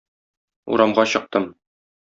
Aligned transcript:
Урамга 0.71 1.03
чыктым. 1.13 1.45